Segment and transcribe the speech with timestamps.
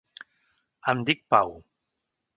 [0.93, 1.57] Em dic Pau.